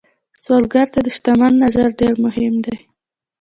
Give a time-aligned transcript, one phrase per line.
[0.43, 2.77] سوالګر ته د شتمن نظر ډېر مهم دی